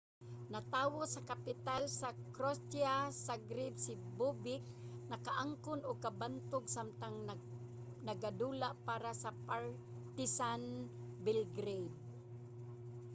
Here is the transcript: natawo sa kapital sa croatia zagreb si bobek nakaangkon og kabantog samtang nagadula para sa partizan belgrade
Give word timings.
natawo 0.53 1.01
sa 1.13 1.21
kapital 1.31 1.81
sa 1.99 2.09
croatia 2.35 2.93
zagreb 3.27 3.73
si 3.85 3.93
bobek 4.19 4.63
nakaangkon 5.11 5.79
og 5.89 5.97
kabantog 6.05 6.65
samtang 6.75 7.15
nagadula 8.07 8.69
para 8.87 9.11
sa 9.23 9.29
partizan 9.47 10.61
belgrade 11.25 11.95